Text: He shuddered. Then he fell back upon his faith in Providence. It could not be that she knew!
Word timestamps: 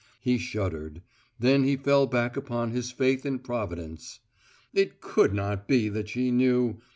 He 0.19 0.39
shuddered. 0.39 1.03
Then 1.37 1.63
he 1.63 1.77
fell 1.77 2.07
back 2.07 2.35
upon 2.35 2.71
his 2.71 2.89
faith 2.89 3.23
in 3.23 3.37
Providence. 3.37 4.19
It 4.73 4.99
could 4.99 5.31
not 5.31 5.67
be 5.67 5.89
that 5.89 6.09
she 6.09 6.31
knew! 6.31 6.81